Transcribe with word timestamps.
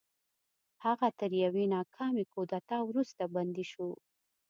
هغه 0.85 1.07
تر 1.19 1.31
یوې 1.43 1.65
ناکامې 1.75 2.25
کودتا 2.33 2.77
وروسته 2.83 3.23
بندي 3.35 3.65
شو. 3.71 3.89